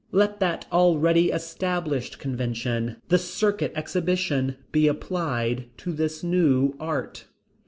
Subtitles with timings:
[0.11, 7.25] Let that already established convention the "circuit exhibition" be applied to this new art.